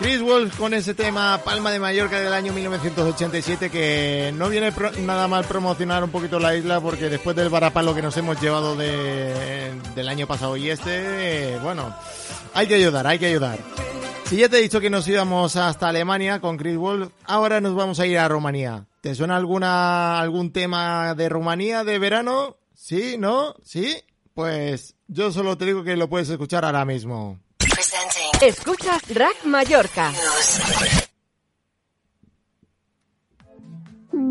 Chris 0.00 0.20
Wolf 0.20 0.56
con 0.58 0.74
ese 0.74 0.94
tema 0.94 1.40
Palma 1.44 1.70
de 1.70 1.78
Mallorca 1.78 2.18
del 2.18 2.32
año 2.32 2.52
1987 2.52 3.70
que 3.70 4.32
no 4.36 4.48
viene 4.48 4.72
pro- 4.72 4.90
nada 4.98 5.28
mal 5.28 5.44
promocionar 5.44 6.02
un 6.02 6.10
poquito 6.10 6.40
la 6.40 6.56
isla 6.56 6.80
porque 6.80 7.08
después 7.08 7.36
del 7.36 7.48
varapalo 7.48 7.94
que 7.94 8.02
nos 8.02 8.16
hemos 8.16 8.40
llevado 8.40 8.74
de, 8.74 9.72
del 9.94 10.08
año 10.08 10.26
pasado 10.26 10.56
y 10.56 10.70
este, 10.70 11.54
eh, 11.54 11.58
bueno, 11.62 11.94
hay 12.52 12.66
que 12.66 12.74
ayudar, 12.74 13.06
hay 13.06 13.20
que 13.20 13.26
ayudar. 13.26 13.58
Si 14.28 14.38
ya 14.38 14.48
te 14.48 14.58
he 14.58 14.62
dicho 14.62 14.80
que 14.80 14.90
nos 14.90 15.06
íbamos 15.06 15.54
hasta 15.54 15.88
Alemania 15.88 16.40
con 16.40 16.56
Chris 16.56 16.76
Wolf, 16.76 17.12
ahora 17.26 17.60
nos 17.60 17.76
vamos 17.76 18.00
a 18.00 18.06
ir 18.06 18.18
a 18.18 18.26
Rumanía. 18.26 18.86
¿Te 19.00 19.14
suena 19.14 19.36
alguna 19.36 20.18
algún 20.18 20.52
tema 20.52 21.14
de 21.14 21.28
Rumanía 21.28 21.84
de 21.84 22.00
verano? 22.00 22.56
¿Sí? 22.74 23.16
¿No? 23.18 23.54
¿Sí? 23.62 24.02
Pues 24.34 24.96
yo 25.06 25.30
solo 25.30 25.56
te 25.56 25.66
digo 25.66 25.84
que 25.84 25.96
lo 25.96 26.08
puedes 26.08 26.28
escuchar 26.28 26.64
ahora 26.64 26.84
mismo. 26.84 27.38
Escuchas 28.40 29.00
Rack 29.14 29.44
Mallorca. 29.44 30.12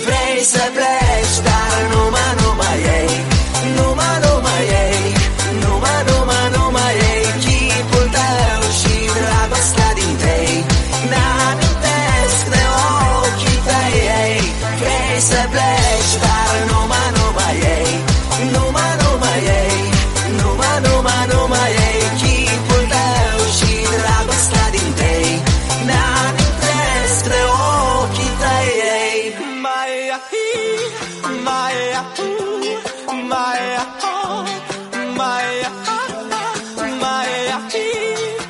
Vrei 0.00 0.42
să 0.42 0.70
pleci 0.74 1.36
Dar 1.46 1.80
numai, 1.92 2.34
numai 2.40 2.78
ei 2.96 3.10
Numai, 3.76 4.16
numai 4.24 4.64
ei 4.84 5.14
Numai, 5.62 6.00
numai, 6.08 6.50
numai 6.56 6.94
ei 7.10 7.11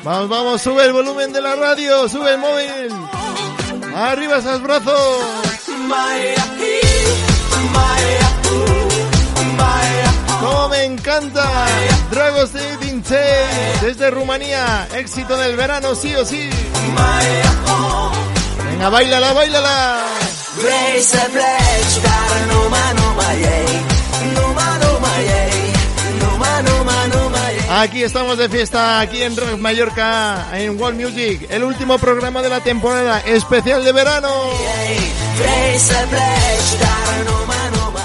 Vamos, 0.03 0.27
vamos, 0.27 0.61
sube 0.61 0.83
el 0.83 0.91
volumen 0.91 1.31
de 1.31 1.41
la 1.41 1.55
radio, 1.55 2.09
sube 2.09 2.33
el 2.33 2.37
móvil. 2.37 2.91
Arriba 3.95 4.37
esos 4.37 4.61
brazos. 4.61 4.93
¡Cómo 10.41 10.69
me 10.69 10.83
encanta! 10.83 11.49
Dragos 12.11 12.51
de 12.51 12.77
Vince 12.77 13.23
desde 13.81 14.11
Rumanía. 14.11 14.89
Éxito 14.93 15.37
del 15.37 15.55
verano, 15.55 15.95
sí 15.95 16.13
o 16.15 16.25
sí. 16.25 16.49
Venga, 18.69 18.89
bailala, 18.89 19.31
bailala. 19.31 20.03
Aquí 27.75 28.03
estamos 28.03 28.37
de 28.37 28.49
fiesta, 28.49 28.99
aquí 28.99 29.23
en 29.23 29.35
Rock 29.35 29.57
Mallorca, 29.57 30.47
en 30.53 30.79
World 30.79 31.01
Music, 31.01 31.47
el 31.49 31.63
último 31.63 31.97
programa 31.97 32.43
de 32.43 32.49
la 32.49 32.59
temporada, 32.59 33.21
especial 33.21 33.83
de 33.83 33.91
verano. 33.91 34.29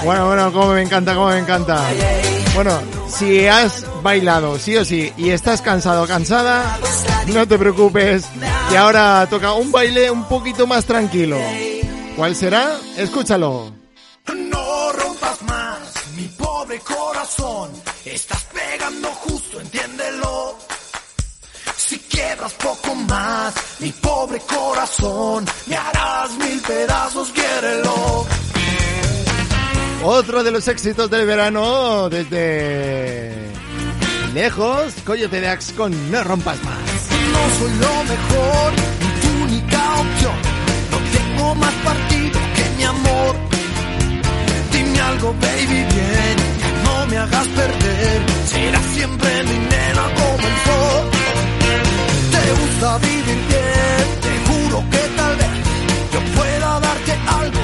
Bueno, 0.02 0.26
bueno, 0.26 0.52
como 0.54 0.72
me 0.72 0.80
encanta, 0.80 1.14
como 1.14 1.28
me 1.28 1.38
encanta. 1.40 1.84
Bueno, 2.54 2.80
si 3.14 3.46
has 3.46 3.84
bailado, 4.02 4.58
sí 4.58 4.74
o 4.74 4.86
sí, 4.86 5.12
y 5.18 5.28
estás 5.28 5.60
cansado 5.60 6.04
o 6.04 6.06
cansada, 6.06 6.78
no 7.26 7.46
te 7.46 7.58
preocupes, 7.58 8.24
que 8.70 8.78
ahora 8.78 9.26
toca 9.28 9.52
un 9.52 9.70
baile 9.70 10.10
un 10.10 10.24
poquito 10.24 10.66
más 10.66 10.86
tranquilo. 10.86 11.36
¿Cuál 12.16 12.34
será? 12.34 12.78
Escúchalo. 12.96 13.70
No 14.34 14.92
rompas 14.92 15.42
más, 15.42 15.78
mi 16.16 16.24
pobre 16.28 16.80
corazón. 16.80 17.87
Estás 18.04 18.46
pegando 18.52 19.08
justo, 19.08 19.60
entiéndelo. 19.60 20.56
Si 21.76 21.98
quiebras 21.98 22.52
poco 22.54 22.94
más, 22.94 23.54
mi 23.80 23.92
pobre 23.92 24.40
corazón, 24.40 25.44
me 25.66 25.76
harás 25.76 26.30
mil 26.38 26.60
pedazos, 26.60 27.30
quiérelo. 27.30 28.26
Otro 30.02 30.44
de 30.44 30.50
los 30.50 30.66
éxitos 30.68 31.10
del 31.10 31.26
verano 31.26 32.08
desde 32.08 33.32
lejos, 34.32 34.94
Coyote 35.04 35.40
Dax 35.40 35.72
con 35.72 36.10
No 36.10 36.22
rompas 36.24 36.62
más. 36.62 36.78
No 37.32 37.58
soy 37.58 37.72
lo 37.78 38.04
mejor, 38.04 38.72
ni 39.00 39.20
tu 39.20 39.44
única 39.44 40.00
opción. 40.00 40.34
No 40.90 40.98
tengo 41.12 41.54
más 41.56 41.74
partido 41.84 42.40
que 42.54 42.70
mi 42.76 42.84
amor. 42.84 43.36
Dime 44.72 45.00
algo, 45.00 45.34
baby, 45.40 45.86
bien, 45.94 46.57
me 47.08 47.16
hagas 47.16 47.48
perder. 47.48 48.18
Serás 48.46 48.84
siempre 48.94 49.42
mi 49.44 49.58
nena 49.72 50.04
como 50.18 50.44
el 50.50 50.56
sol. 50.66 51.04
Te 52.32 52.42
gusta 52.60 52.98
vivir 52.98 53.40
bien, 53.52 54.06
te 54.24 54.32
juro 54.46 54.84
que 54.92 55.02
tal 55.16 55.36
vez 55.36 55.52
yo 56.12 56.20
pueda 56.36 56.80
darte 56.80 57.12
algo 57.40 57.60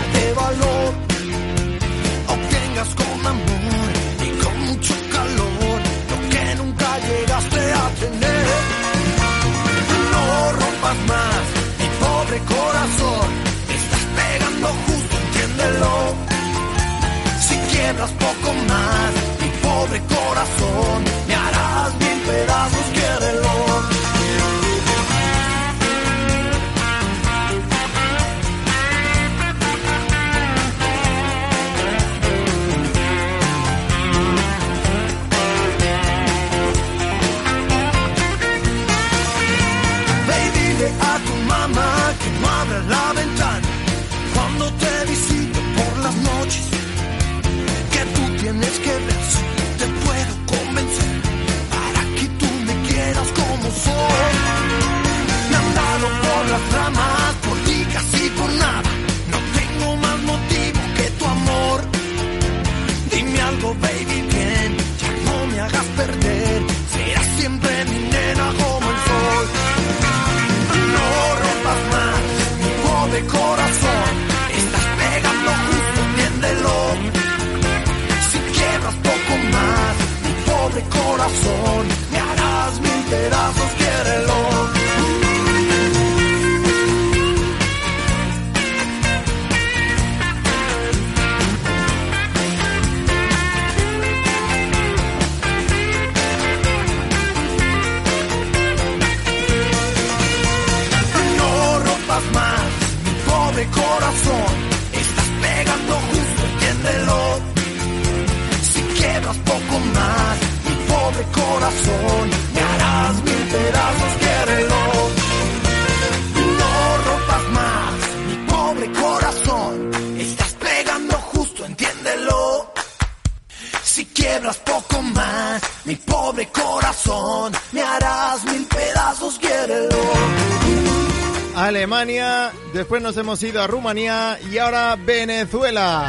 Alemania, 131.67 132.53
después 132.73 133.03
nos 133.03 133.17
hemos 133.17 133.43
ido 133.43 133.63
a 133.63 133.67
Rumanía 133.67 134.39
y 134.51 134.59
ahora 134.59 134.97
Venezuela. 134.97 136.07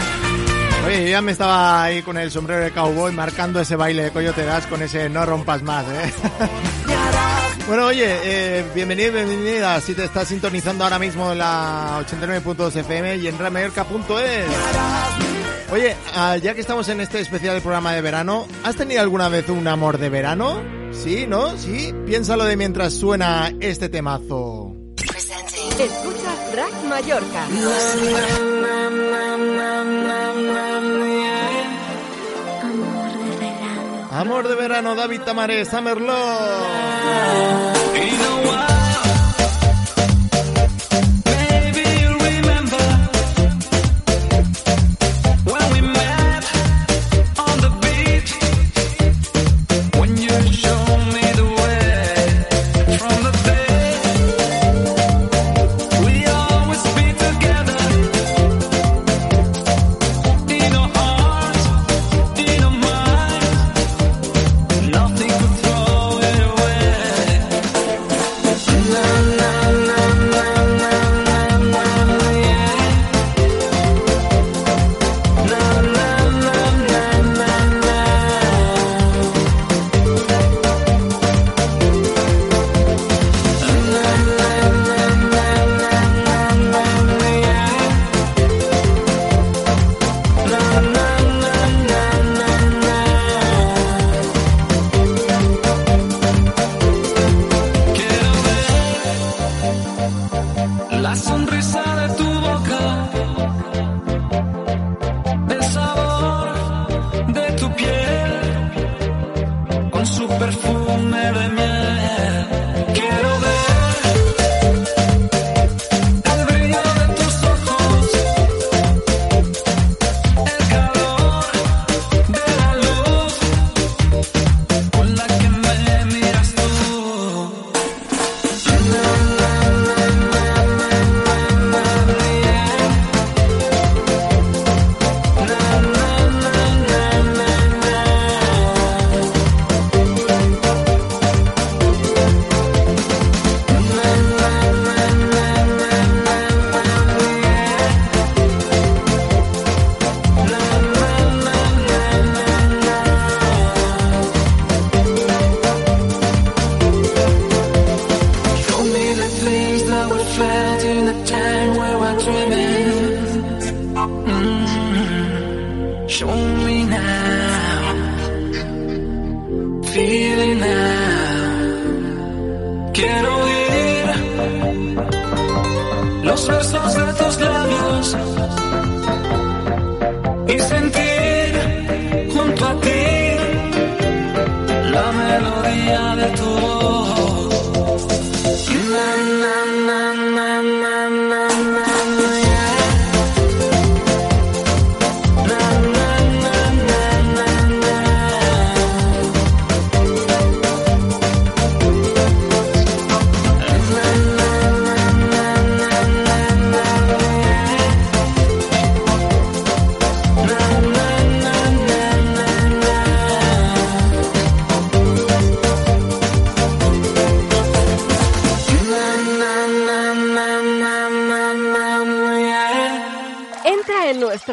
Oye, 0.86 1.10
ya 1.10 1.22
me 1.22 1.32
estaba 1.32 1.84
ahí 1.84 2.02
con 2.02 2.18
el 2.18 2.30
sombrero 2.30 2.64
de 2.64 2.72
cowboy 2.72 3.14
marcando 3.14 3.60
ese 3.60 3.76
baile 3.76 4.04
de 4.04 4.12
coyote 4.12 4.44
das 4.44 4.68
con 4.68 4.82
ese 4.82 5.10
no 5.10 5.26
rompas 5.26 5.64
más, 5.64 5.86
¿eh? 5.88 6.14
Bueno, 7.68 7.88
oye, 7.88 8.06
eh, 8.06 8.64
bienvenido, 8.76 9.14
bienvenida. 9.14 9.82
Si 9.82 9.96
te 9.96 10.04
estás 10.04 10.28
sintonizando 10.28 10.84
ahora 10.84 11.00
mismo 11.00 11.32
en 11.32 11.40
la 11.40 12.00
89.2 12.08 12.76
FM 12.76 13.18
y 13.18 13.28
en 13.28 13.40
radiomallorca.es. 13.40 14.46
Oye, 15.72 15.96
ah, 16.14 16.38
ya 16.38 16.54
que 16.54 16.62
estamos 16.62 16.88
en 16.90 17.02
este 17.02 17.22
especial 17.22 17.60
programa 17.62 17.94
de 17.94 18.02
verano, 18.02 18.46
¿has 18.64 18.76
tenido 18.76 19.02
alguna 19.02 19.30
vez 19.30 19.50
un 19.50 19.68
amor 19.68 19.98
de 19.98 20.10
verano? 20.10 20.62
Sí, 20.92 21.26
¿no? 21.28 21.58
Sí, 21.58 21.92
piénsalo 22.06 22.44
de 22.46 22.56
mientras 22.56 22.94
suena 22.94 23.52
este 23.60 23.90
temazo. 23.90 24.85
Escucha 25.18 26.36
Rack 26.54 26.84
Mallorca. 26.90 27.46
Amor 32.62 33.14
de 33.14 33.36
verano. 33.40 34.08
Amor 34.12 34.48
de 34.50 34.56
verano, 34.56 34.96
David 34.96 35.22
Tamaré, 35.22 35.64
Summerlove. 35.64 36.16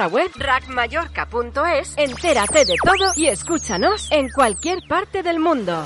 nuestra 0.03 0.09
web 0.09 0.31
rackmallorca.es, 0.37 1.95
entérate 1.97 2.65
de 2.65 2.75
todo 2.83 3.13
y 3.17 3.29
escúchanos 3.29 4.09
en 4.11 4.29
cualquier 4.31 4.81
parte 4.89 5.23
del 5.23 5.39
mundo. 5.39 5.85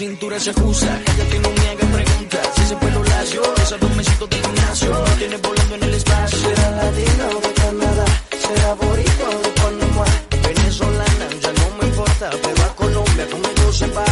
cintura 0.00 0.40
se 0.40 0.48
acusa. 0.48 0.90
Cállate 1.04 1.36
y 1.36 1.40
no 1.40 1.50
me 1.50 1.68
hagas 1.68 1.90
preguntas. 1.98 2.48
Ese 2.62 2.76
pelo 2.76 3.04
lacio, 3.04 3.42
esos 3.62 3.80
dos 3.80 3.96
mesitos 3.96 4.30
de 4.30 4.36
gimnasio. 4.36 5.04
Tiene 5.18 5.36
volando 5.36 5.74
en 5.74 5.82
el 5.82 5.94
espacio. 6.00 6.38
Será 6.38 6.70
latino 6.70 7.26
de 7.44 7.52
Canadá, 7.60 8.06
será 8.44 8.74
boricua 8.80 9.30
de 9.44 9.50
Panamá. 9.60 10.06
Venezolana, 10.46 11.26
ya 11.42 11.52
no 11.58 11.66
me 11.78 11.84
importa, 11.90 12.30
pero 12.44 12.62
a 12.68 12.70
Colombia 12.80 13.26
conmigo 13.32 13.72
se 13.80 13.86
va. 13.88 14.10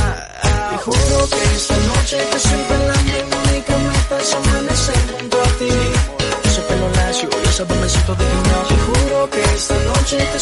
Te 0.71 0.77
juro 0.85 1.19
que 1.33 1.43
esta 1.57 1.77
noche 1.91 2.17
te 2.33 2.39
siempre 2.39 2.79
la 2.91 2.99
misma 3.09 3.37
única 3.49 3.75
meta 3.89 4.17
es 4.21 4.35
amanecer 4.35 5.01
junto 5.13 5.37
a 5.41 5.51
ti. 5.59 5.73
Ese 6.49 6.61
pelo 6.69 6.89
lacio, 6.99 7.29
esos 7.49 7.67
dos 7.67 7.79
mesitos 7.79 8.19
de 8.19 8.25
gimnasio. 8.33 8.77
Te 8.77 8.79
juro 8.87 9.31
que 9.31 9.43
esta 9.57 9.77
noche 9.89 10.17
te 10.33 10.39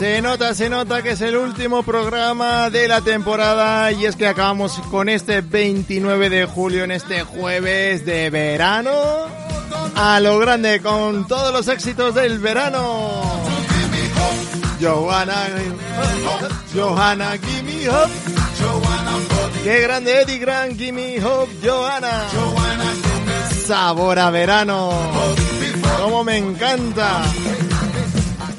Se 0.00 0.22
nota, 0.22 0.54
se 0.54 0.70
nota 0.70 1.02
que 1.02 1.10
es 1.10 1.20
el 1.20 1.36
último 1.36 1.82
programa 1.82 2.70
de 2.70 2.88
la 2.88 3.02
temporada 3.02 3.92
y 3.92 4.06
es 4.06 4.16
que 4.16 4.26
acabamos 4.26 4.80
con 4.90 5.10
este 5.10 5.42
29 5.42 6.30
de 6.30 6.46
julio 6.46 6.84
en 6.84 6.90
este 6.90 7.22
jueves 7.22 8.06
de 8.06 8.30
verano 8.30 8.90
a 9.94 10.18
lo 10.20 10.38
grande 10.38 10.80
con 10.80 11.28
todos 11.28 11.52
los 11.52 11.68
éxitos 11.68 12.14
del 12.14 12.38
verano. 12.38 13.10
Johanna, 14.80 15.36
Johanna, 16.74 17.32
give 17.36 17.62
me 17.64 17.86
hope. 17.86 18.10
Qué 19.62 19.80
grande 19.80 20.22
Eddie 20.22 20.38
Grant, 20.38 20.78
give 20.78 20.92
me 20.92 21.22
hope, 21.22 21.52
Johanna. 21.62 22.26
Sabor 23.66 24.18
a 24.18 24.30
verano. 24.30 24.94
Como 25.98 26.24
me 26.24 26.38
encanta. 26.38 27.22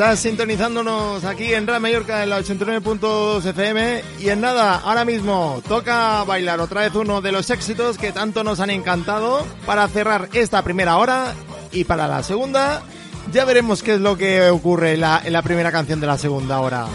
Estás 0.02 0.22
sintonizándonos 0.22 1.24
aquí 1.26 1.54
en 1.54 1.68
Radio 1.68 1.80
Mallorca 1.80 2.24
en 2.24 2.32
la 2.32 2.40
89.2 2.40 3.46
FM 3.46 4.02
y 4.20 4.30
en 4.30 4.42
nada, 4.42 4.78
ahora 4.78 5.06
mismo 5.06 5.62
toca 5.68 6.24
bailar 6.24 6.60
otra 6.60 6.82
vez 6.82 6.96
uno 6.96 7.22
de 7.22 7.32
los 7.32 7.52
éxitos 7.52 8.00
que 8.00 8.12
tanto 8.12 8.44
nos 8.44 8.60
han 8.60 8.72
encantado 8.72 9.46
para 9.64 9.88
cerrar 9.90 10.28
esta 10.34 10.64
primera 10.64 10.98
hora 10.98 11.36
y 11.72 11.84
para 11.84 12.08
la 12.08 12.24
segunda 12.24 12.82
ya 13.32 13.46
veremos 13.46 13.84
qué 13.84 13.94
es 13.94 14.02
lo 14.02 14.18
que 14.18 14.50
ocurre 14.50 14.94
en 14.94 15.02
la, 15.02 15.22
en 15.24 15.34
la 15.34 15.44
primera 15.44 15.72
canción 15.72 16.00
de 16.00 16.08
la 16.08 16.18
segunda 16.18 16.62
hora. 16.62 16.88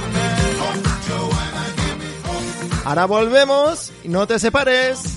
Ahora 2.84 3.04
volvemos 3.04 3.92
no 4.02 4.26
te 4.26 4.40
separes. 4.40 5.15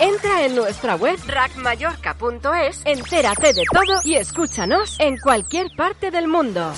Entra 0.00 0.44
en 0.44 0.54
nuestra 0.54 0.94
web 0.94 1.18
rackmallorca.es, 1.26 2.82
entérate 2.84 3.52
de 3.52 3.64
todo 3.72 4.00
y 4.04 4.14
escúchanos 4.14 4.96
en 5.00 5.18
cualquier 5.18 5.66
parte 5.76 6.12
del 6.12 6.28
mundo. 6.28 6.72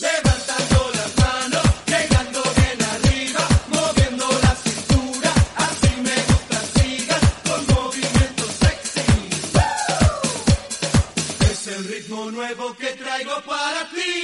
Levantando 0.00 0.90
las 0.94 1.16
manos, 1.16 1.64
llegando 1.86 2.42
bien 2.56 2.82
arriba, 2.82 3.48
moviendo 3.68 4.26
la 4.42 4.54
cintura, 4.54 5.32
así 5.56 5.90
me 6.02 6.14
gusta, 6.28 6.60
sigas 6.74 7.24
con 7.44 7.60
movimientos 7.74 8.50
sexy. 8.60 9.00
Es 11.50 11.66
el 11.66 11.84
ritmo 11.84 12.30
nuevo 12.30 12.76
que 12.76 12.88
traigo 12.88 13.40
para 13.46 13.88
ti. 13.88 14.17